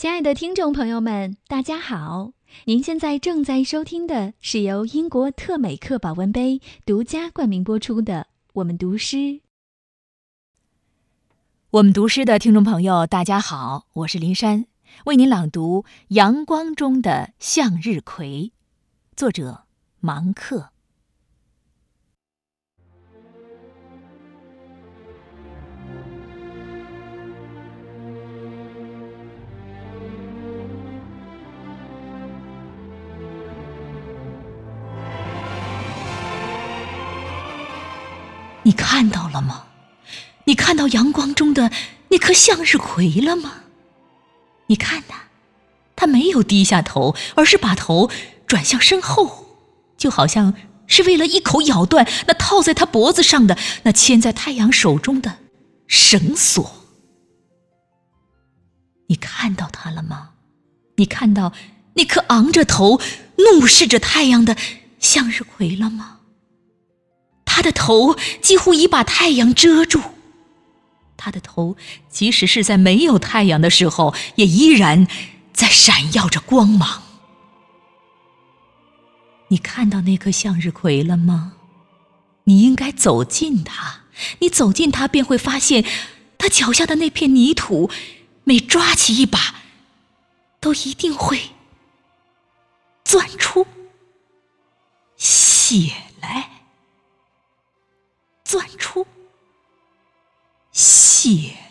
[0.00, 2.32] 亲爱的听众朋友们，大家好！
[2.64, 8.22] 您现在正在收听的是由英国特美克保温杯独家冠名播出的
[8.54, 9.16] 《我们读诗》。
[11.72, 14.64] 我们读诗的听众朋友，大家好，我是林珊，
[15.04, 18.26] 为您朗读《阳光中的向日葵》，
[19.14, 19.64] 作者
[20.00, 20.70] 芒克。
[38.70, 39.64] 你看到了吗？
[40.44, 41.72] 你看到阳光中的
[42.10, 43.64] 那颗向日葵了吗？
[44.68, 45.14] 你看呐，
[45.96, 48.08] 它没有低下头，而是把头
[48.46, 49.44] 转向身后，
[49.96, 50.54] 就好像
[50.86, 55.38] 是为了一口咬断那套在它脖子上的那牵在太阳手中的
[55.88, 56.70] 绳索。
[59.08, 60.30] 你看到它了吗？
[60.94, 61.52] 你看到
[61.94, 63.00] 那颗昂着头
[63.38, 64.56] 怒视着太阳的
[65.00, 66.18] 向日葵了吗？
[67.60, 70.00] 他的头几乎已把太阳遮住，
[71.18, 71.76] 他的头
[72.08, 75.06] 即使是在没有太阳的时候，也依然
[75.52, 77.02] 在闪耀着光芒。
[79.48, 81.52] 你看到那颗向日葵了吗？
[82.44, 84.04] 你应该走近它，
[84.38, 85.84] 你走近它便会发现，
[86.38, 87.90] 它脚下的那片泥土，
[88.44, 89.56] 每抓起一把，
[90.60, 91.38] 都一定会
[93.04, 93.66] 钻出
[95.18, 95.92] 血
[101.20, 101.69] 解。